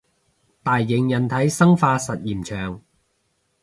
[0.63, 2.81] 大型人體生化實驗場